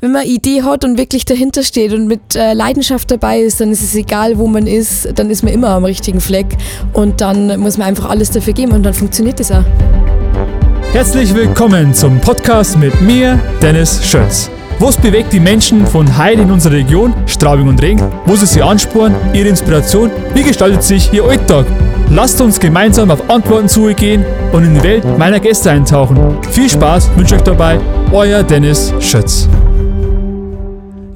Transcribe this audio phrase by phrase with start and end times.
[0.00, 3.70] wenn man Idee hat und wirklich dahinter steht und mit äh, Leidenschaft dabei ist, dann
[3.70, 6.56] ist es egal, wo man ist, dann ist man immer am richtigen Fleck
[6.94, 9.64] und dann muss man einfach alles dafür geben und dann funktioniert es auch.
[10.92, 14.50] Herzlich willkommen zum Podcast mit mir, Dennis Schötz.
[14.78, 18.10] Was bewegt die Menschen von Heide in unserer Region, Straubing und Regen?
[18.24, 20.10] Wo sie sie ansporen, ihre Inspiration?
[20.32, 21.66] Wie gestaltet sich ihr Alltag?
[22.08, 26.38] Lasst uns gemeinsam auf Antworten zugehen und in die Welt meiner Gäste eintauchen.
[26.50, 27.78] Viel Spaß wünsche euch dabei,
[28.10, 29.46] euer Dennis Schötz.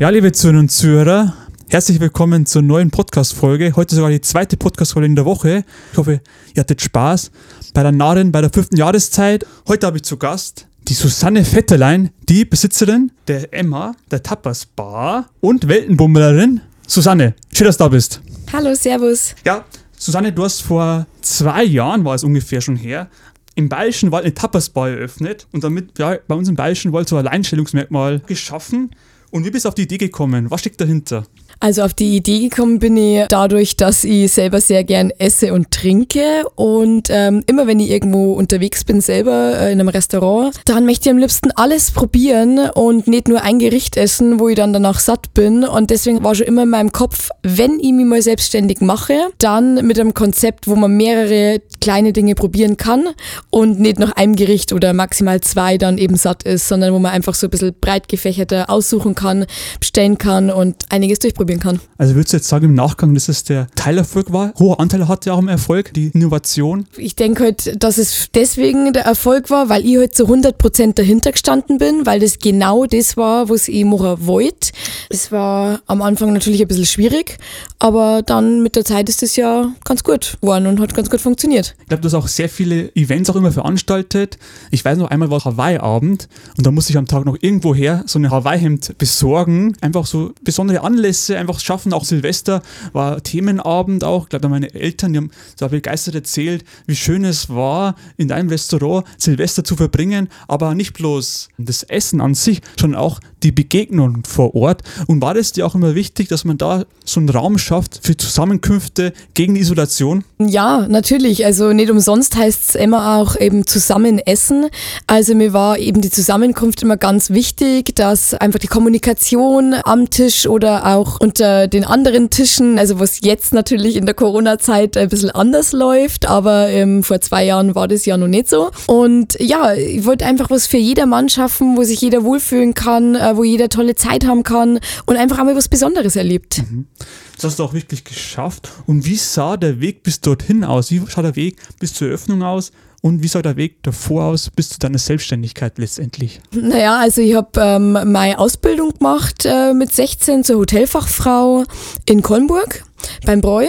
[0.04, 1.32] Ja, liebe Zuhörer und Zuhörer,
[1.70, 3.72] herzlich willkommen zur neuen Podcast-Folge.
[3.74, 5.64] Heute sogar die zweite Podcast-Folge in der Woche.
[5.92, 6.20] Ich hoffe,
[6.54, 7.30] ihr hattet Spaß
[7.72, 9.46] bei der Nahen, bei der fünften Jahreszeit.
[9.66, 15.30] Heute habe ich zu Gast die Susanne Vetterlein, die Besitzerin der Emma, der Tapas Bar
[15.40, 16.60] und Weltenbummlerin.
[16.86, 18.20] Susanne, schön, dass du da bist.
[18.52, 19.34] Hallo, Servus.
[19.46, 19.64] Ja,
[19.96, 23.08] Susanne, du hast vor zwei Jahren, war es ungefähr schon her,
[23.54, 27.16] im Bayerischen Wald eine Tapas-Bar eröffnet und damit ja, bei uns im Bayerischen Wald so
[27.16, 28.90] ein Alleinstellungsmerkmal geschaffen.
[29.34, 30.48] Und wie bist du auf die Idee gekommen?
[30.48, 31.26] Was steckt dahinter?
[31.60, 35.70] Also auf die Idee gekommen bin ich dadurch, dass ich selber sehr gern esse und
[35.70, 36.44] trinke.
[36.54, 41.08] Und ähm, immer wenn ich irgendwo unterwegs bin selber äh, in einem Restaurant, dann möchte
[41.08, 44.98] ich am liebsten alles probieren und nicht nur ein Gericht essen, wo ich dann danach
[44.98, 45.64] satt bin.
[45.64, 49.86] Und deswegen war schon immer in meinem Kopf, wenn ich mich mal selbstständig mache, dann
[49.86, 53.08] mit einem Konzept, wo man mehrere kleine Dinge probieren kann
[53.50, 57.12] und nicht nach einem Gericht oder maximal zwei dann eben satt ist, sondern wo man
[57.12, 59.46] einfach so ein bisschen breit gefächerter aussuchen kann,
[59.80, 61.80] bestellen kann und einiges durchprobieren ausprobieren kann.
[61.98, 64.52] Also würdest du jetzt sagen im Nachgang, dass es der Teilerfolg war?
[64.58, 66.86] Hoher Anteil hatte auch im Erfolg, die Innovation?
[66.96, 71.32] Ich denke halt, dass es deswegen der Erfolg war, weil ich halt zu 100% dahinter
[71.32, 74.72] gestanden bin, weil das genau das war, was ich machen wollte.
[75.10, 77.38] Es war am Anfang natürlich ein bisschen schwierig,
[77.78, 81.20] aber dann mit der Zeit ist es ja ganz gut geworden und hat ganz gut
[81.20, 81.74] funktioniert.
[81.80, 84.38] Ich glaube, du hast auch sehr viele Events auch immer veranstaltet.
[84.70, 88.18] Ich weiß noch, einmal war Hawaii-Abend und da musste ich am Tag noch irgendwoher so
[88.18, 89.76] ein Hawaii-Hemd besorgen.
[89.80, 91.92] Einfach so besondere Anlässe Feste einfach schaffen.
[91.92, 94.24] Auch Silvester war Themenabend auch.
[94.24, 98.48] Ich glaube, meine Eltern, die haben so begeistert erzählt, wie schön es war, in deinem
[98.48, 100.28] Restaurant Silvester zu verbringen.
[100.48, 104.82] Aber nicht bloß das Essen an sich, sondern auch die Begegnung vor Ort.
[105.06, 108.16] Und war es dir auch immer wichtig, dass man da so einen Raum schafft für
[108.16, 110.24] Zusammenkünfte gegen die Isolation?
[110.38, 111.44] Ja, natürlich.
[111.44, 114.68] Also nicht umsonst heißt es immer auch eben zusammen essen.
[115.06, 120.46] Also mir war eben die Zusammenkunft immer ganz wichtig, dass einfach die Kommunikation am Tisch
[120.46, 125.30] oder auch unter den anderen Tischen, also was jetzt natürlich in der Corona-Zeit ein bisschen
[125.30, 128.70] anders läuft, aber ähm, vor zwei Jahren war das ja noch nicht so.
[128.86, 133.38] Und ja, ich wollte einfach was für jedermann schaffen, wo sich jeder wohlfühlen kann, äh,
[133.38, 136.58] wo jeder tolle Zeit haben kann und einfach einmal was Besonderes erlebt.
[136.58, 136.88] Mhm.
[137.36, 138.70] Das hast du auch wirklich geschafft.
[138.84, 140.90] Und wie sah der Weg bis dorthin aus?
[140.90, 142.70] Wie sah der Weg bis zur Eröffnung aus?
[143.04, 146.40] Und wie sah der Weg davor aus bis zu deiner Selbstständigkeit letztendlich?
[146.52, 151.64] Naja, also ich habe ähm, meine Ausbildung gemacht äh, mit 16 zur Hotelfachfrau
[152.06, 152.82] in Kolmburg
[153.26, 153.66] beim Bräu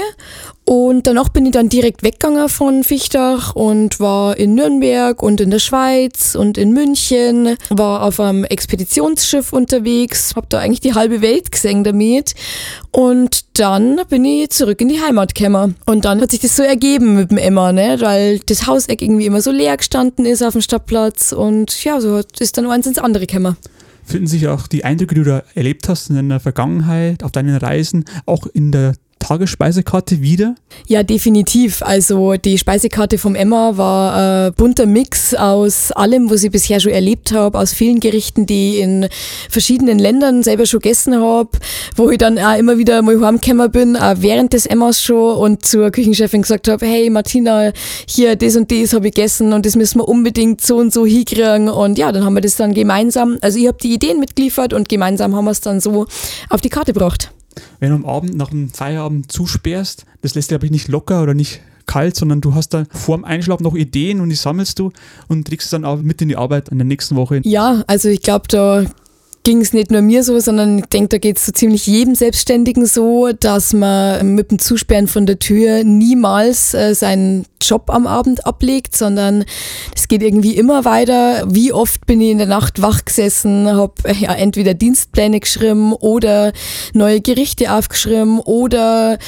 [0.68, 5.52] und danach bin ich dann direkt weggegangen von Fichtach und war in Nürnberg und in
[5.52, 11.22] der Schweiz und in München, war auf einem Expeditionsschiff unterwegs, habe da eigentlich die halbe
[11.22, 12.34] Welt gesehen damit.
[12.90, 15.76] Und dann bin ich zurück in die Heimat gekommen.
[15.86, 17.98] Und dann hat sich das so ergeben mit dem Emma, ne?
[18.00, 21.32] weil das Hauseck irgendwie immer so leer gestanden ist auf dem Stadtplatz.
[21.32, 23.56] Und ja, so ist dann eins ins andere gekommen.
[24.04, 27.56] Finden sich auch die Eindrücke, die du da erlebt hast in deiner Vergangenheit, auf deinen
[27.56, 28.94] Reisen, auch in der
[29.26, 30.54] Tagesspeisekarte wieder?
[30.88, 31.82] Ja, definitiv.
[31.82, 36.92] Also die Speisekarte vom Emma war ein bunter Mix aus allem, was ich bisher schon
[36.92, 39.08] erlebt habe, aus vielen Gerichten, die ich in
[39.50, 41.50] verschiedenen Ländern selber schon gegessen habe,
[41.96, 45.66] wo ich dann auch immer wieder mal heimgekommen bin, auch während des Emmas schon und
[45.66, 47.72] zur Küchenchefin gesagt habe, hey Martina,
[48.08, 51.04] hier das und das habe ich gegessen und das müssen wir unbedingt so und so
[51.04, 54.72] hinkriegen und ja, dann haben wir das dann gemeinsam, also ich habe die Ideen mitgeliefert
[54.74, 56.06] und gemeinsam haben wir es dann so
[56.50, 57.35] auf die Karte gebracht
[57.80, 61.34] wenn du am Abend nach dem Feierabend zusperrst, das lässt dich aber nicht locker oder
[61.34, 64.92] nicht kalt, sondern du hast da vor dem Einschlafen noch Ideen und die sammelst du
[65.28, 67.42] und trägst es dann auch mit in die Arbeit in der nächsten Woche.
[67.44, 68.86] Ja, also ich glaube, da
[69.46, 72.16] ging es nicht nur mir so, sondern ich denke, da geht es so ziemlich jedem
[72.16, 78.08] Selbstständigen so, dass man mit dem Zusperren von der Tür niemals äh, seinen Job am
[78.08, 79.46] Abend ablegt, sondern
[79.96, 81.44] es geht irgendwie immer weiter.
[81.48, 86.52] Wie oft bin ich in der Nacht wach gesessen, habe ja entweder Dienstpläne geschrieben oder
[86.94, 89.20] neue Gerichte aufgeschrieben oder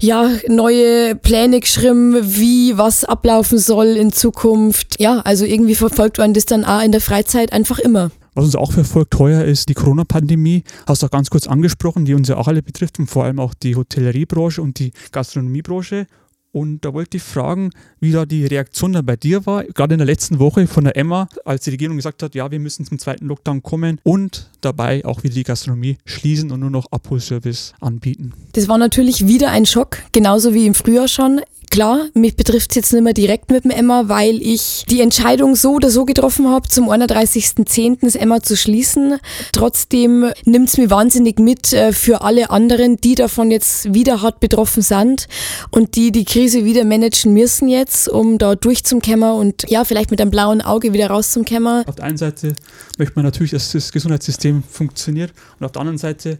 [0.00, 5.00] ja, neue Pläne geschrieben, wie was ablaufen soll in Zukunft.
[5.00, 8.10] Ja, also irgendwie verfolgt man das dann auch in der Freizeit einfach immer.
[8.34, 10.64] Was uns auch verfolgt teuer ist die Corona-Pandemie.
[10.86, 13.38] Hast du auch ganz kurz angesprochen, die uns ja auch alle betrifft und vor allem
[13.38, 16.06] auch die Hotelleriebranche und die Gastronomiebranche.
[16.52, 19.98] Und da wollte ich fragen, wie da die Reaktion dann bei dir war, gerade in
[19.98, 22.98] der letzten Woche von der Emma, als die Regierung gesagt hat, ja, wir müssen zum
[22.98, 28.34] zweiten Lockdown kommen und dabei auch wieder die Gastronomie schließen und nur noch Abholservice anbieten.
[28.52, 31.40] Das war natürlich wieder ein Schock, genauso wie im Frühjahr schon.
[31.72, 35.56] Klar, mich betrifft es jetzt nicht mehr direkt mit dem Emma, weil ich die Entscheidung
[35.56, 38.00] so oder so getroffen habe, zum 31.10.
[38.02, 39.18] das Emma zu schließen.
[39.52, 44.38] Trotzdem nimmt es mir wahnsinnig mit äh, für alle anderen, die davon jetzt wieder hart
[44.38, 45.28] betroffen sind
[45.70, 50.20] und die die Krise wieder managen müssen jetzt, um da durchzukommen und ja, vielleicht mit
[50.20, 51.86] einem blauen Auge wieder rauszukommen.
[51.86, 52.52] Auf der einen Seite
[52.98, 56.38] möchte man natürlich, dass das Gesundheitssystem funktioniert und auf der anderen Seite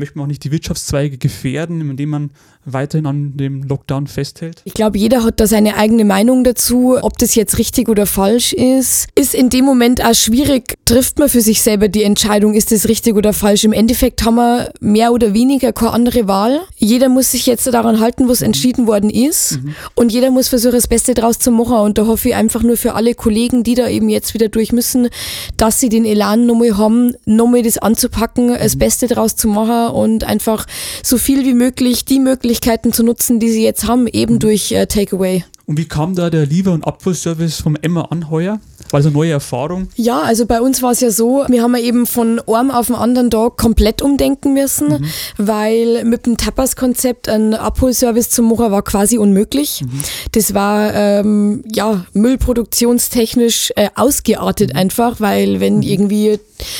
[0.00, 2.30] möchte man auch nicht die Wirtschaftszweige gefährden, indem man
[2.64, 4.62] weiterhin an dem Lockdown festhält?
[4.64, 6.98] Ich glaube, jeder hat da seine eigene Meinung dazu.
[7.00, 10.76] Ob das jetzt richtig oder falsch ist, ist in dem Moment auch schwierig.
[10.84, 13.64] Trifft man für sich selber die Entscheidung, ist das richtig oder falsch?
[13.64, 16.60] Im Endeffekt haben wir mehr oder weniger keine andere Wahl.
[16.76, 19.60] Jeder muss sich jetzt daran halten, was entschieden worden ist.
[19.62, 19.74] Mhm.
[19.94, 21.76] Und jeder muss versuchen, das Beste draus zu machen.
[21.76, 24.72] Und da hoffe ich einfach nur für alle Kollegen, die da eben jetzt wieder durch
[24.72, 25.08] müssen,
[25.56, 28.58] dass sie den Elan nochmal haben, nochmal das anzupacken, mhm.
[28.58, 30.66] das Beste draus zu machen und einfach
[31.02, 34.38] so viel wie möglich die Möglichkeiten zu nutzen, die sie jetzt haben, eben mhm.
[34.40, 35.44] durch äh, Takeaway.
[35.66, 38.60] Und wie kam da der Liefer- und Abfuhrservice vom Emma an heuer?
[38.90, 39.88] War das eine neue Erfahrung?
[39.96, 42.86] Ja, also bei uns war es ja so, wir haben ja eben von einem auf
[42.86, 45.04] den anderen Tag komplett umdenken müssen, mhm.
[45.36, 49.82] weil mit dem Tapas-Konzept ein Abholservice zum machen war quasi unmöglich.
[49.82, 50.00] Mhm.
[50.32, 54.78] Das war ähm, ja müllproduktionstechnisch äh, ausgeartet mhm.
[54.78, 55.82] einfach, weil wenn mhm.
[55.82, 56.38] irgendwie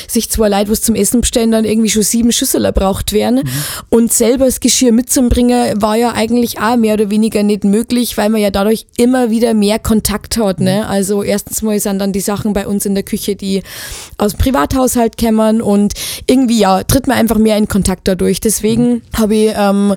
[0.09, 3.37] sich zwei Leute was zum Essen bestellen, dann irgendwie schon sieben Schüssel erbraucht werden.
[3.37, 3.51] Mhm.
[3.89, 8.29] Und selber das Geschirr mitzubringen, war ja eigentlich auch mehr oder weniger nicht möglich, weil
[8.29, 10.61] man ja dadurch immer wieder mehr Kontakt hat.
[10.61, 10.83] Ne?
[10.85, 10.91] Mhm.
[10.91, 13.63] Also erstens mal sind dann die Sachen bei uns in der Küche, die
[14.19, 15.93] aus dem Privathaushalt kämmern und
[16.27, 18.41] irgendwie ja, tritt man einfach mehr in Kontakt dadurch.
[18.41, 19.03] Deswegen mhm.
[19.17, 19.95] habe ich ähm,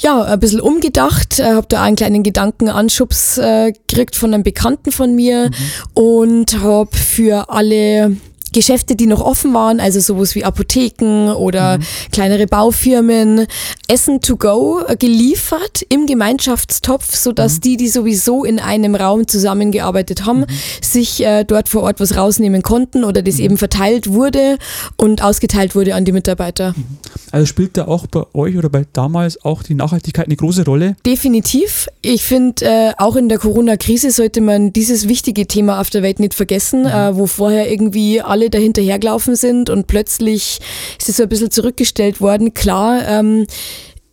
[0.00, 4.92] ja ein bisschen umgedacht, äh, habe da einen kleinen Gedankenanschubs äh, gekriegt von einem Bekannten
[4.92, 6.02] von mir mhm.
[6.02, 8.16] und habe für alle
[8.52, 11.82] Geschäfte, die noch offen waren, also sowas wie Apotheken oder mhm.
[12.12, 13.46] kleinere Baufirmen,
[13.88, 17.60] Essen to go geliefert im Gemeinschaftstopf, sodass mhm.
[17.60, 20.46] die, die sowieso in einem Raum zusammengearbeitet haben, mhm.
[20.80, 23.44] sich äh, dort vor Ort was rausnehmen konnten oder das mhm.
[23.44, 24.58] eben verteilt wurde
[24.96, 26.74] und ausgeteilt wurde an die Mitarbeiter.
[26.76, 26.84] Mhm.
[27.30, 30.96] Also spielt da auch bei euch oder bei damals auch die Nachhaltigkeit eine große Rolle?
[31.04, 31.88] Definitiv.
[32.00, 36.20] Ich finde, äh, auch in der Corona-Krise sollte man dieses wichtige Thema auf der Welt
[36.20, 36.88] nicht vergessen, mhm.
[36.88, 40.60] äh, wo vorher irgendwie alle alle dahinterhergelaufen sind und plötzlich
[40.98, 42.54] ist es so ein bisschen zurückgestellt worden.
[42.54, 43.46] Klar, ähm,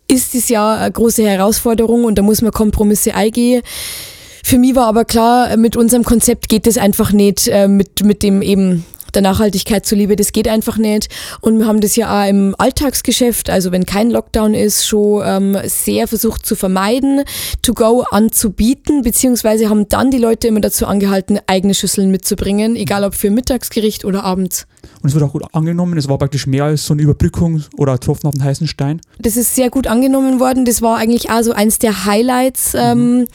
[0.08, 3.62] ist es ja eine große Herausforderung und da muss man Kompromisse eingehen.
[4.44, 8.22] Für mich war aber klar, mit unserem Konzept geht es einfach nicht, äh, mit, mit
[8.22, 8.84] dem eben
[9.16, 10.14] der Nachhaltigkeit zuliebe.
[10.14, 11.08] Das geht einfach nicht.
[11.40, 15.58] Und wir haben das ja auch im Alltagsgeschäft, also wenn kein Lockdown ist, schon ähm,
[15.64, 17.22] sehr versucht zu vermeiden,
[17.62, 23.02] to go anzubieten, beziehungsweise haben dann die Leute immer dazu angehalten, eigene Schüsseln mitzubringen, egal
[23.02, 24.66] ob für Mittagsgericht oder abends.
[25.02, 25.98] Und es wird auch gut angenommen.
[25.98, 29.00] Es war praktisch mehr als so eine Überbrückung oder Tropfen auf den heißen Stein.
[29.18, 30.64] Das ist sehr gut angenommen worden.
[30.64, 33.26] Das war eigentlich auch so eins der Highlights ähm, mhm.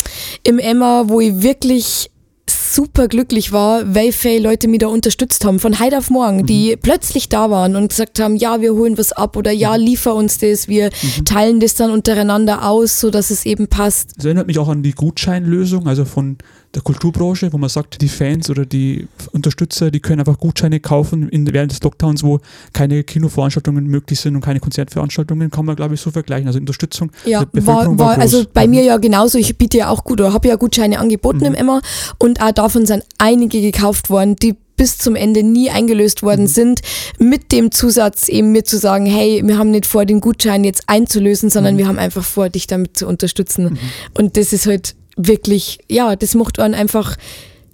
[0.43, 2.11] im Emma, wo ich wirklich
[2.49, 6.45] super glücklich war, weil viele Leute mich da unterstützt haben, von heute auf morgen, mhm.
[6.45, 9.83] die plötzlich da waren und gesagt haben, ja, wir holen was ab oder ja, mhm.
[9.83, 11.25] liefer uns das, wir mhm.
[11.25, 14.13] teilen das dann untereinander aus, so dass es eben passt.
[14.17, 16.37] Das erinnert mich auch an die Gutscheinlösung, also von
[16.73, 21.27] der Kulturbranche, wo man sagt, die Fans oder die Unterstützer, die können einfach Gutscheine kaufen
[21.29, 22.39] in, während des Lockdowns, wo
[22.71, 26.47] keine Kinoveranstaltungen möglich sind und keine Konzertveranstaltungen, kann man glaube ich so vergleichen.
[26.47, 27.11] Also Unterstützung.
[27.25, 29.37] Ja, war, war, war also bei mir ja genauso.
[29.37, 31.45] Ich biete ja auch gut oder habe ja Gutscheine angeboten mhm.
[31.45, 31.81] im Emma
[32.17, 36.47] und auch davon sind einige gekauft worden, die bis zum Ende nie eingelöst worden mhm.
[36.47, 36.81] sind,
[37.19, 40.85] mit dem Zusatz eben mir zu sagen, hey, wir haben nicht vor, den Gutschein jetzt
[40.87, 41.79] einzulösen, sondern mhm.
[41.79, 43.65] wir haben einfach vor, dich damit zu unterstützen.
[43.65, 43.79] Mhm.
[44.15, 47.17] Und das ist halt wirklich, ja, das macht einen einfach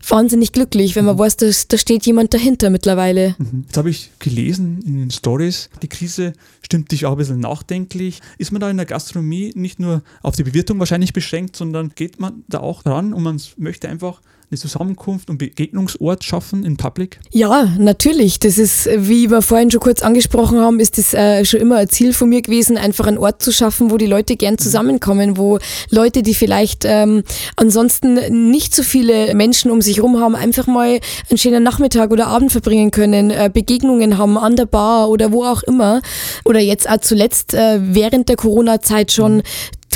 [0.09, 1.19] wahnsinnig glücklich, wenn man mhm.
[1.19, 3.35] weiß, dass, da steht jemand dahinter mittlerweile.
[3.37, 3.65] Mhm.
[3.65, 8.21] Jetzt habe ich gelesen in den Stories, die Krise stimmt dich auch ein bisschen nachdenklich.
[8.37, 12.19] Ist man da in der Gastronomie nicht nur auf die Bewirtung wahrscheinlich beschränkt, sondern geht
[12.19, 17.19] man da auch ran und man möchte einfach eine Zusammenkunft und Begegnungsort schaffen in Public?
[17.31, 18.39] Ja, natürlich.
[18.39, 21.89] Das ist, wie wir vorhin schon kurz angesprochen haben, ist das äh, schon immer ein
[21.89, 24.59] Ziel von mir gewesen, einfach einen Ort zu schaffen, wo die Leute gern mhm.
[24.59, 27.23] zusammenkommen, wo Leute, die vielleicht ähm,
[27.57, 30.99] ansonsten nicht so viele Menschen um sich herum haben, einfach mal
[31.29, 35.43] einen schönen Nachmittag oder Abend verbringen können, äh, Begegnungen haben an der Bar oder wo
[35.43, 36.01] auch immer.
[36.45, 39.41] Oder jetzt auch zuletzt äh, während der Corona-Zeit schon mhm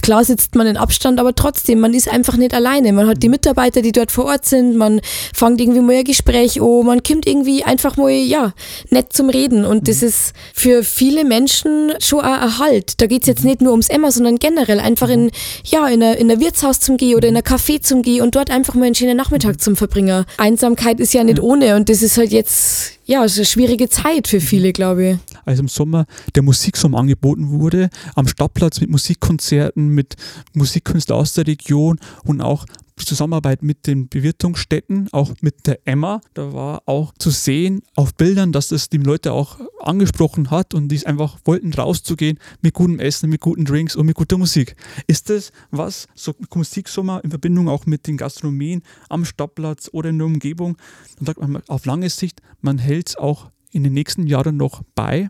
[0.01, 2.93] klar sitzt man in Abstand, aber trotzdem, man ist einfach nicht alleine.
[2.93, 5.01] Man hat die Mitarbeiter, die dort vor Ort sind, man
[5.33, 8.53] fängt irgendwie mal ein Gespräch an, man kommt irgendwie einfach mal, ja,
[8.89, 9.65] nett zum Reden.
[9.65, 13.01] Und das ist für viele Menschen schon ein Erhalt.
[13.01, 15.31] Da geht es jetzt nicht nur ums Emma, sondern generell einfach in,
[15.65, 18.49] ja, in ein in Wirtshaus zum Gehen oder in ein Café zum Gehen und dort
[18.49, 20.25] einfach mal einen schönen Nachmittag zum Verbringen.
[20.37, 23.89] Einsamkeit ist ja nicht ohne und das ist halt jetzt ja, es ist eine schwierige
[23.89, 25.17] Zeit für viele, glaube ich.
[25.43, 30.15] Als im Sommer der Musiksommer angeboten wurde, am Stadtplatz mit Musikkonzerten, mit
[30.53, 32.65] Musikkünstlern aus der Region und auch
[33.05, 36.21] Zusammenarbeit mit den Bewirtungsstätten, auch mit der Emma.
[36.33, 40.89] Da war auch zu sehen auf Bildern, dass das die Leute auch angesprochen hat und
[40.89, 44.75] die einfach wollten rauszugehen mit gutem Essen, mit guten Drinks und mit guter Musik.
[45.07, 50.17] Ist das was, so Musiksommer in Verbindung auch mit den Gastronomien am Stadtplatz oder in
[50.17, 50.77] der Umgebung,
[51.17, 54.83] dann sagt man auf lange Sicht, man hält es auch in den nächsten Jahren noch
[54.95, 55.29] bei?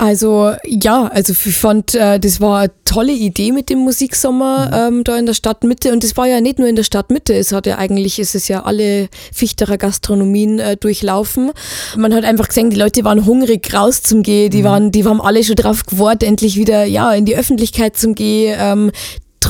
[0.00, 4.96] Also ja, also ich fand, äh, das war eine tolle Idee mit dem Musiksommer mhm.
[4.96, 7.52] ähm, da in der Stadtmitte und das war ja nicht nur in der Stadtmitte, es
[7.52, 11.52] hat ja eigentlich, ist es ja alle Fichterer Gastronomien äh, durchlaufen.
[11.98, 14.64] Man hat einfach gesehen, die Leute waren hungrig raus zum Gehen, die mhm.
[14.64, 18.56] waren, die haben alle schon drauf gewartet, endlich wieder ja in die Öffentlichkeit zum Gehen.
[18.58, 18.92] Ähm,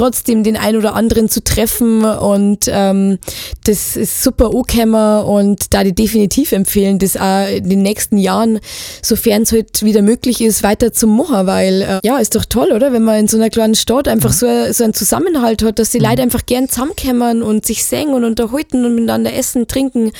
[0.00, 3.18] trotzdem den ein oder anderen zu treffen und ähm,
[3.64, 8.60] das ist super angekommen und da die definitiv empfehlen, das auch in den nächsten Jahren,
[9.02, 12.72] sofern es halt wieder möglich ist, weiter zu machen, weil äh, ja, ist doch toll,
[12.72, 12.94] oder?
[12.94, 14.34] Wenn man in so einer kleinen Stadt einfach mhm.
[14.34, 16.06] so, so einen Zusammenhalt hat, dass die mhm.
[16.06, 20.12] Leute einfach gern zusammenkommen und sich singen und unterhalten und miteinander essen, trinken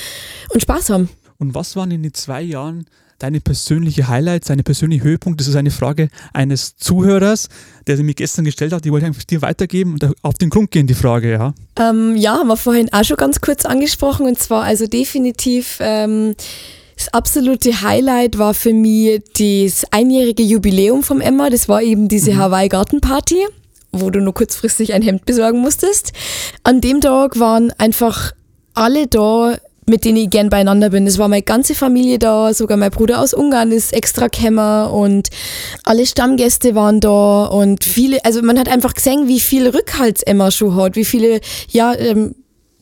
[0.53, 1.09] und Spaß haben.
[1.39, 2.85] Und was waren in den zwei Jahren
[3.23, 5.39] deine persönliche Highlights, deine persönliche Höhepunkt?
[5.39, 7.49] Das ist eine Frage eines Zuhörers,
[7.87, 8.85] der sie mir gestern gestellt hat.
[8.85, 11.53] Die wollte ich einfach dir weitergeben und auf den Grund gehen, die Frage, ja.
[11.77, 15.77] Ähm, ja, haben wir vorhin auch schon ganz kurz angesprochen und zwar also definitiv.
[15.79, 16.35] Ähm,
[16.95, 21.49] das absolute Highlight war für mich das einjährige Jubiläum vom Emma.
[21.49, 22.37] Das war eben diese mhm.
[22.37, 23.43] Hawaii Garten Party,
[23.91, 26.13] wo du nur kurzfristig ein Hemd besorgen musstest.
[26.63, 28.33] An dem Tag waren einfach
[28.75, 29.57] alle da,
[29.87, 31.07] mit denen ich gern beieinander bin.
[31.07, 35.29] Es war meine ganze Familie da, sogar mein Bruder aus Ungarn ist extra Kämmer und
[35.83, 40.51] alle Stammgäste waren da und viele, also man hat einfach gesehen, wie viel Rückhalt Emma
[40.51, 42.35] schon hat, wie viele, ja, ähm,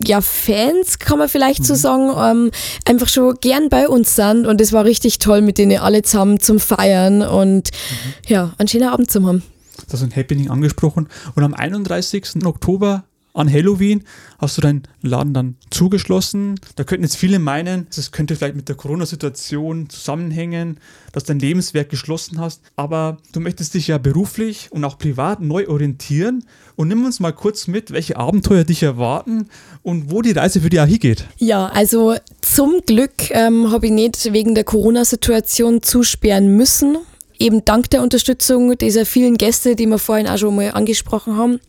[0.06, 1.66] ja, Fans, kann man vielleicht mhm.
[1.66, 2.52] so sagen, ähm,
[2.86, 6.40] einfach schon gern bei uns sind und es war richtig toll, mit denen alle zusammen
[6.40, 8.14] zum Feiern und mhm.
[8.28, 9.44] ja, einen schönen Abend zu haben.
[9.90, 12.46] Das ist ein Happening angesprochen und am 31.
[12.46, 13.04] Oktober
[13.34, 14.04] an Halloween
[14.40, 16.60] hast du deinen Laden dann zugeschlossen.
[16.76, 20.78] Da könnten jetzt viele meinen, das könnte vielleicht mit der Corona-Situation zusammenhängen,
[21.12, 22.62] dass dein Lebenswerk geschlossen hast.
[22.76, 26.46] Aber du möchtest dich ja beruflich und auch privat neu orientieren.
[26.76, 29.50] Und nimm uns mal kurz mit, welche Abenteuer dich erwarten
[29.84, 31.26] und wo die Reise für dich auch hingeht.
[31.38, 36.98] Ja, also zum Glück ähm, habe ich nicht wegen der Corona-Situation zusperren müssen
[37.42, 41.62] eben dank der Unterstützung dieser vielen Gäste, die wir vorhin auch schon mal angesprochen haben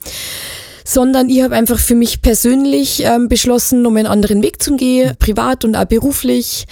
[0.91, 5.15] sondern ich habe einfach für mich persönlich ähm, beschlossen, um einen anderen Weg zu gehen,
[5.21, 6.67] privat und auch beruflich.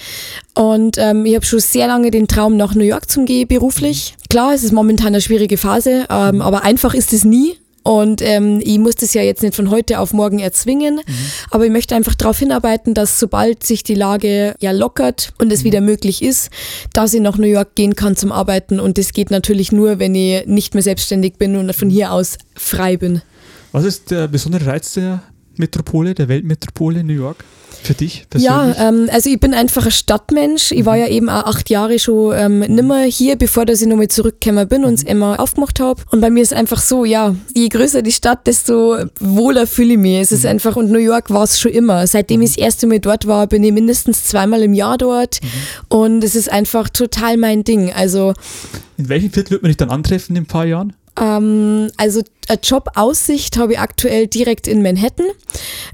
[0.55, 4.15] Und ähm, ich habe schon sehr lange den Traum, nach New York zu gehen, beruflich.
[4.29, 7.55] Klar, es ist momentan eine schwierige Phase, ähm, aber einfach ist es nie.
[7.81, 11.15] Und ähm, ich muss das ja jetzt nicht von heute auf morgen erzwingen, mhm.
[11.49, 15.61] aber ich möchte einfach darauf hinarbeiten, dass sobald sich die Lage ja lockert und es
[15.61, 15.65] mhm.
[15.65, 16.49] wieder möglich ist,
[16.91, 18.81] dass ich nach New York gehen kann zum Arbeiten.
[18.81, 22.37] Und das geht natürlich nur, wenn ich nicht mehr selbstständig bin und von hier aus
[22.53, 23.21] frei bin.
[23.71, 25.21] Was ist der besondere Reiz der
[25.57, 27.43] Metropole, der Weltmetropole New York?
[27.83, 28.49] Für dich persönlich?
[28.49, 30.71] Ja, ähm, also ich bin einfach ein Stadtmensch.
[30.71, 34.07] Ich war ja eben auch acht Jahre schon ähm, nimmer hier, bevor dass ich nochmal
[34.09, 35.11] zurückgekommen bin und es mhm.
[35.11, 36.01] immer aufgemacht habe.
[36.11, 39.99] Und bei mir ist einfach so, ja, je größer die Stadt, desto wohler fühle ich
[39.99, 40.19] mich.
[40.19, 40.49] Es ist mhm.
[40.49, 42.05] einfach, und New York war es schon immer.
[42.07, 45.39] Seitdem ich das erste Mal dort war, bin ich mindestens zweimal im Jahr dort.
[45.41, 45.47] Mhm.
[45.97, 47.93] Und es ist einfach total mein Ding.
[47.93, 48.33] Also.
[48.97, 50.93] In welchem Viertel wird man dich dann antreffen in ein paar Jahren?
[51.19, 55.27] Ähm, also eine Jobaussicht habe ich aktuell direkt in Manhattan,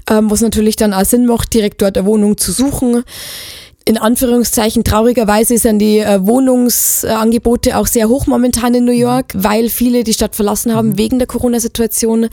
[0.08, 3.04] ähm, was natürlich dann auch Sinn macht, direkt dort eine Wohnung zu suchen.
[3.88, 9.68] In Anführungszeichen traurigerweise sind die äh, Wohnungsangebote auch sehr hoch momentan in New York, weil
[9.68, 10.98] viele die Stadt verlassen haben mhm.
[10.98, 12.28] wegen der Corona-Situation.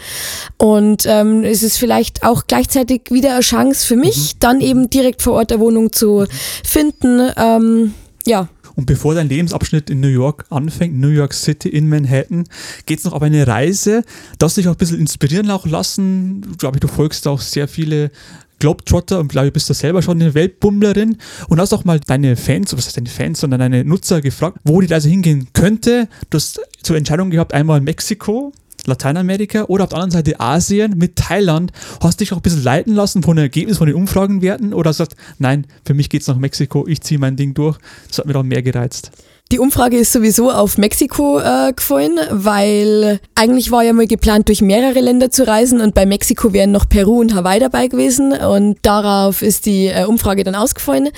[0.57, 4.39] Und ähm, es ist vielleicht auch gleichzeitig wieder eine Chance für mich, mhm.
[4.39, 6.25] dann eben direkt vor Ort eine Wohnung zu
[6.63, 7.29] finden.
[7.37, 7.93] Ähm,
[8.25, 12.45] ja, und bevor dein Lebensabschnitt in New York anfängt, New York City in Manhattan,
[12.85, 14.03] geht es noch auf eine Reise,
[14.39, 16.45] dass dich auch ein bisschen inspirieren auch lassen.
[16.51, 18.11] Ich glaube, du folgst auch sehr viele
[18.59, 21.17] Globetrotter und glaube, du bist da selber schon eine Weltbummlerin
[21.49, 24.79] und hast auch mal deine Fans, was heißt deine Fans, sondern deine Nutzer gefragt, wo
[24.79, 26.07] die Reise hingehen könnte.
[26.29, 28.53] Du hast zur Entscheidung gehabt, einmal Mexiko,
[28.85, 31.71] Lateinamerika oder auf der anderen Seite Asien mit Thailand.
[32.01, 35.15] Hast dich auch ein bisschen leiten lassen von den Ergebnissen, von den Umfragenwerten oder sagst,
[35.39, 37.77] nein, für mich geht es nach Mexiko, ich ziehe mein Ding durch.
[38.07, 39.11] Das hat mir auch mehr gereizt.
[39.51, 44.61] Die Umfrage ist sowieso auf Mexiko äh, gefallen, weil eigentlich war ja mal geplant, durch
[44.61, 48.77] mehrere Länder zu reisen und bei Mexiko wären noch Peru und Hawaii dabei gewesen und
[48.81, 51.09] darauf ist die äh, Umfrage dann ausgefallen.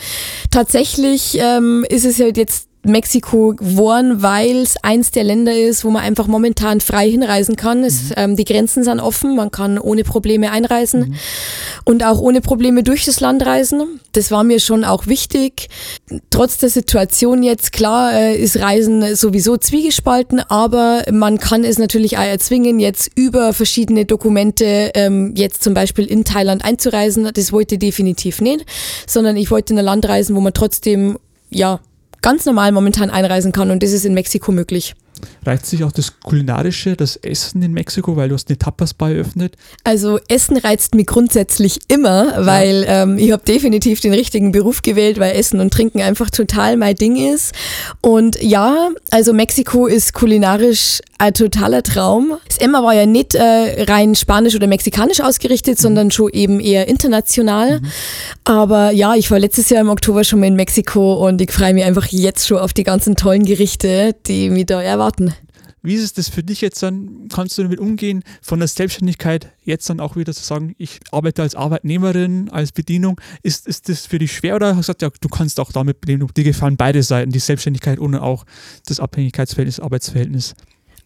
[0.51, 5.89] Tatsächlich ähm, ist es ja jetzt Mexiko geworden, weil es eins der Länder ist, wo
[5.89, 7.83] man einfach momentan frei hinreisen kann.
[7.83, 8.13] Es, mhm.
[8.17, 11.15] ähm, die Grenzen sind offen, man kann ohne Probleme einreisen mhm.
[11.83, 13.99] und auch ohne Probleme durch das Land reisen.
[14.13, 15.67] Das war mir schon auch wichtig.
[16.29, 22.17] Trotz der Situation jetzt, klar, äh, ist Reisen sowieso zwiegespalten, aber man kann es natürlich
[22.17, 27.29] auch erzwingen, jetzt über verschiedene Dokumente ähm, jetzt zum Beispiel in Thailand einzureisen.
[27.33, 28.65] Das wollte ich definitiv nicht,
[29.07, 31.17] sondern ich wollte in ein Land reisen, wo man trotzdem
[31.49, 31.79] ja
[32.25, 34.95] ganz normal momentan einreisen kann und das ist in Mexiko möglich.
[35.45, 39.55] Reizt sich auch das Kulinarische, das Essen in Mexiko, weil du hast eine Tapas-Bar eröffnet?
[39.83, 43.03] Also Essen reizt mich grundsätzlich immer, weil ja.
[43.03, 46.95] ähm, ich habe definitiv den richtigen Beruf gewählt, weil Essen und Trinken einfach total mein
[46.95, 47.53] Ding ist.
[48.01, 52.37] Und ja, also Mexiko ist kulinarisch ein totaler Traum.
[52.47, 56.87] Das Emma war ja nicht äh, rein spanisch oder mexikanisch ausgerichtet, sondern schon eben eher
[56.87, 57.79] international.
[57.79, 57.87] Mhm.
[58.43, 61.73] Aber ja, ich war letztes Jahr im Oktober schon mal in Mexiko und ich freue
[61.73, 65.33] mich einfach jetzt schon auf die ganzen tollen Gerichte, die mich da erwarten.
[65.85, 67.27] Wie ist es für dich jetzt dann?
[67.31, 71.43] Kannst du damit umgehen, von der Selbstständigkeit jetzt dann auch wieder zu sagen, ich arbeite
[71.43, 73.21] als Arbeitnehmerin, als Bedienung?
[73.43, 76.03] Ist, ist das für dich schwer oder hast du gesagt, ja, du kannst auch damit
[76.07, 78.45] leben, dir gefallen beide Seiten, die Selbstständigkeit und auch
[78.87, 80.55] das Abhängigkeitsverhältnis, Arbeitsverhältnis?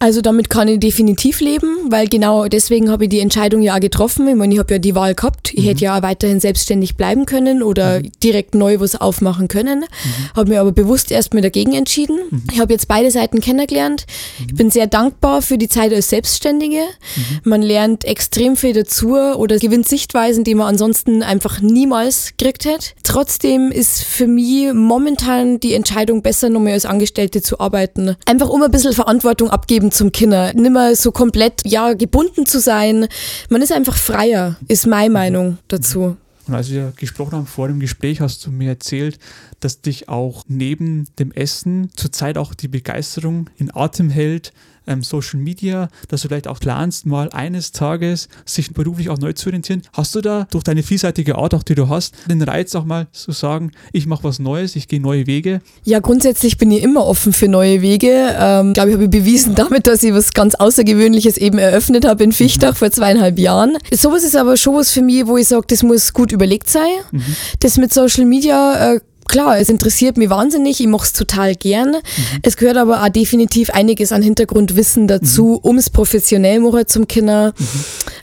[0.02, 3.80] Also damit kann ich definitiv leben, weil genau deswegen habe ich die Entscheidung ja auch
[3.80, 4.26] getroffen.
[4.28, 5.52] Ich meine, ich habe ja die Wahl gehabt.
[5.52, 5.68] Ich mhm.
[5.68, 8.10] hätte ja weiterhin selbstständig bleiben können oder mhm.
[8.22, 9.80] direkt neu was aufmachen können.
[9.80, 10.36] Mhm.
[10.36, 12.18] Habe mir aber bewusst erstmal dagegen entschieden.
[12.30, 12.44] Mhm.
[12.50, 14.06] Ich habe jetzt beide Seiten kennengelernt.
[14.38, 16.80] Ich bin sehr dankbar für die Zeit als Selbstständige.
[16.80, 17.40] Mhm.
[17.44, 22.86] Man lernt extrem viel dazu oder gewinnt Sichtweisen, die man ansonsten einfach niemals gekriegt hätte.
[23.02, 28.16] Trotzdem ist für mich momentan die Entscheidung besser, nochmal als Angestellte zu arbeiten.
[28.24, 30.52] Einfach um ein bisschen Verantwortung abgeben zum Kinder.
[30.54, 33.06] Nimmer so komplett, ja, gebunden zu sein.
[33.48, 36.16] Man ist einfach freier, ist meine Meinung dazu.
[36.46, 39.18] Und als wir gesprochen haben vor dem Gespräch, hast du mir erzählt,
[39.60, 44.52] dass dich auch neben dem Essen zurzeit auch die Begeisterung in Atem hält,
[44.90, 49.32] ähm, Social Media, dass du vielleicht auch planst, mal eines Tages sich beruflich auch neu
[49.32, 49.82] zu orientieren.
[49.92, 53.06] Hast du da durch deine vielseitige Art, auch die du hast, den Reiz auch mal
[53.12, 55.60] zu sagen, ich mache was Neues, ich gehe neue Wege?
[55.84, 58.34] Ja, grundsätzlich bin ich immer offen für neue Wege.
[58.38, 62.24] Ähm, glaube ich, habe ich bewiesen damit, dass ich was ganz Außergewöhnliches eben eröffnet habe
[62.24, 62.76] in Fichtach mhm.
[62.76, 63.78] vor zweieinhalb Jahren.
[63.92, 66.88] Sowas ist aber schon was für mich, wo ich sage, das muss gut überlegt sein.
[67.12, 67.22] Mhm.
[67.60, 71.92] Das mit Social Media äh, klar, es interessiert mich wahnsinnig, ich mache es total gern.
[71.92, 72.40] Mhm.
[72.42, 75.70] Es gehört aber auch definitiv einiges an Hintergrundwissen dazu, mhm.
[75.70, 77.54] um es professionell machen zum Kinder.
[77.56, 77.66] Mhm.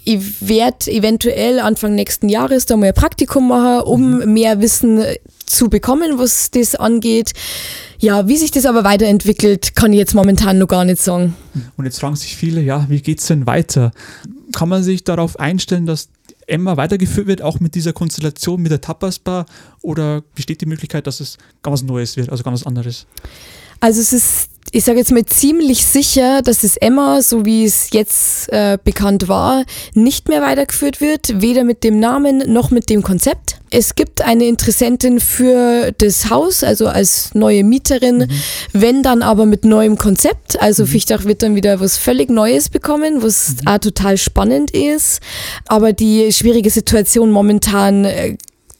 [0.03, 4.33] Ich werde eventuell Anfang nächsten Jahres da mal ein Praktikum machen, um mhm.
[4.33, 5.01] mehr Wissen
[5.45, 7.31] zu bekommen, was das angeht.
[7.99, 11.35] Ja, wie sich das aber weiterentwickelt, kann ich jetzt momentan noch gar nicht sagen.
[11.77, 13.91] Und jetzt fragen sich viele, ja, wie geht es denn weiter?
[14.53, 16.09] Kann man sich darauf einstellen, dass
[16.47, 19.45] Emma weitergeführt wird, auch mit dieser Konstellation mit der Tapas-Bar?
[19.81, 23.05] Oder besteht die Möglichkeit, dass es ganz Neues wird, also ganz anderes?
[23.79, 27.91] Also es ist ich sage jetzt mal ziemlich sicher, dass das Emma, so wie es
[27.91, 33.01] jetzt äh, bekannt war, nicht mehr weitergeführt wird, weder mit dem Namen noch mit dem
[33.01, 33.60] Konzept.
[33.69, 38.30] Es gibt eine Interessentin für das Haus, also als neue Mieterin, mhm.
[38.73, 40.62] wenn dann aber mit neuem Konzept.
[40.62, 40.88] Also mhm.
[40.88, 43.67] Fichtach wird dann wieder was völlig Neues bekommen, was mhm.
[43.67, 45.19] auch total spannend ist.
[45.67, 48.38] Aber die schwierige Situation momentan äh,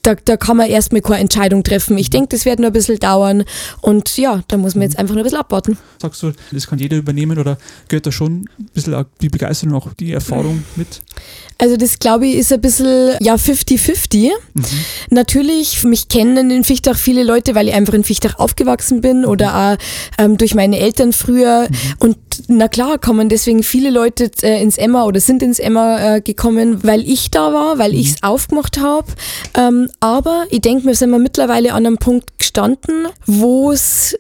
[0.08, 1.98] da, da kann man erstmal keine Entscheidung treffen.
[1.98, 3.44] Ich denke, das wird nur ein bisschen dauern
[3.82, 5.78] und ja, da muss man jetzt einfach nur ein bisschen abwarten.
[6.02, 7.58] Sagst du, das kann jeder übernehmen oder
[7.90, 11.02] gehört da schon ein bisschen die Begeisterung, auch die Erfahrung mit?
[11.60, 14.30] Also das glaube ich ist ein bisschen ja 50-50.
[14.54, 14.64] Mhm.
[15.10, 19.56] Natürlich, mich kennen in Fichtach viele Leute, weil ich einfach in Fichtach aufgewachsen bin oder
[19.74, 21.68] auch ähm, durch meine Eltern früher.
[21.70, 21.76] Mhm.
[22.00, 22.18] Und
[22.48, 26.84] na klar kommen deswegen viele Leute äh, ins Emma oder sind ins Emma äh, gekommen,
[26.84, 28.00] weil ich da war, weil mhm.
[28.00, 29.08] ich es aufgemacht habe.
[29.56, 34.18] Ähm, aber ich denke, wir sind wir mittlerweile an einem Punkt gestanden, wo es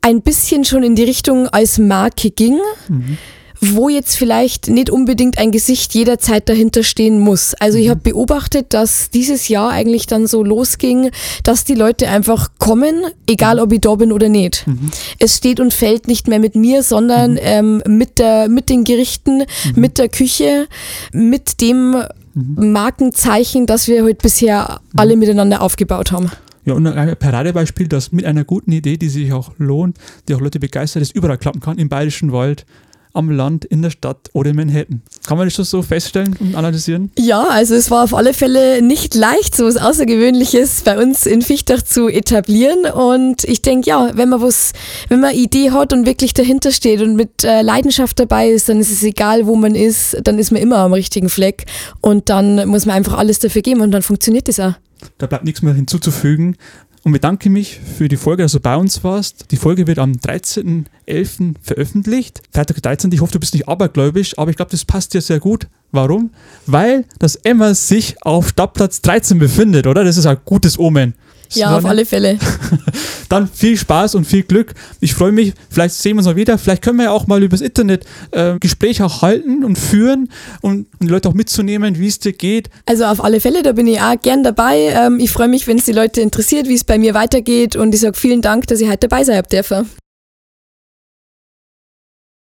[0.00, 2.58] ein bisschen schon in die Richtung als Marke ging.
[2.88, 3.18] Mhm
[3.60, 7.54] wo jetzt vielleicht nicht unbedingt ein Gesicht jederzeit dahinter stehen muss.
[7.54, 7.90] Also ich mhm.
[7.90, 11.10] habe beobachtet, dass dieses Jahr eigentlich dann so losging,
[11.42, 14.66] dass die Leute einfach kommen, egal ob ich da bin oder nicht.
[14.66, 14.90] Mhm.
[15.18, 17.38] Es steht und fällt nicht mehr mit mir, sondern mhm.
[17.42, 19.72] ähm, mit, der, mit den Gerichten, mhm.
[19.74, 20.68] mit der Küche,
[21.12, 21.96] mit dem
[22.38, 22.72] mhm.
[22.72, 24.98] Markenzeichen, das wir heute bisher mhm.
[24.98, 26.30] alle miteinander aufgebaut haben.
[26.64, 29.96] Ja, und ein Paradebeispiel, das mit einer guten Idee, die sich auch lohnt,
[30.28, 32.66] die auch Leute begeistert, ist überall klappen kann, im Bayerischen Wald,
[33.12, 35.02] am Land, in der Stadt oder in Manhattan.
[35.26, 37.10] Kann man das schon so feststellen und analysieren?
[37.18, 41.42] Ja, also es war auf alle Fälle nicht leicht, so was Außergewöhnliches bei uns in
[41.42, 42.86] Fichtach zu etablieren.
[42.86, 44.72] Und ich denke, ja, wenn man was,
[45.08, 48.68] wenn man eine Idee hat und wirklich dahinter steht und mit äh, Leidenschaft dabei ist,
[48.68, 51.66] dann ist es egal, wo man ist, dann ist man immer am richtigen Fleck.
[52.00, 54.74] Und dann muss man einfach alles dafür geben und dann funktioniert das auch.
[55.18, 56.56] Da bleibt nichts mehr hinzuzufügen
[57.04, 59.50] und bedanke mich für die Folge, dass du bei uns warst.
[59.50, 61.54] Die Folge wird am 13.11.
[61.62, 62.42] veröffentlicht.
[62.52, 63.12] Freitag 13.
[63.12, 65.68] Ich hoffe, du bist nicht abergläubisch, aber ich glaube, das passt dir sehr gut.
[65.90, 66.30] Warum?
[66.66, 70.04] Weil das Emma sich auf Stadtplatz 13 befindet, oder?
[70.04, 71.14] Das ist ein gutes Omen.
[71.54, 72.38] Ja, auf alle Fälle.
[73.28, 74.74] Dann viel Spaß und viel Glück.
[75.00, 76.58] Ich freue mich, vielleicht sehen wir uns mal wieder.
[76.58, 80.30] Vielleicht können wir ja auch mal übers Internet äh, Gespräche auch halten und führen
[80.62, 82.70] und, und, die Leute auch mitzunehmen, wie es dir geht.
[82.86, 84.92] Also auf alle Fälle, da bin ich auch gern dabei.
[84.94, 87.94] Ähm, ich freue mich, wenn es die Leute interessiert, wie es bei mir weitergeht und
[87.94, 89.88] ich sage vielen Dank, dass ich heute dabei sein habe dürfen.